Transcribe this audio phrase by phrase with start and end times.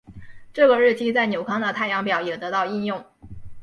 [0.51, 3.05] 这个日期在纽康的太阳表也得到应用。